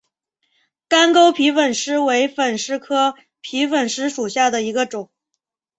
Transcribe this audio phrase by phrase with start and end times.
[0.87, 5.11] 干沟皮粉虱为粉虱科皮粉虱属下的一个种。